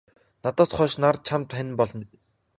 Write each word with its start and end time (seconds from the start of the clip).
Надаас 0.43 0.71
хойш 0.77 0.93
нар 1.03 1.15
чамд 1.27 1.49
хань 1.55 1.73
болно. 1.79 2.05